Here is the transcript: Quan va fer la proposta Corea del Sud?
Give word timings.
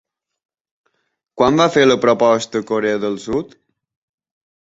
Quan 1.41 1.59
va 1.61 1.67
fer 1.75 1.83
la 1.89 1.97
proposta 2.05 2.61
Corea 2.71 3.03
del 3.05 3.19
Sud? 3.27 3.53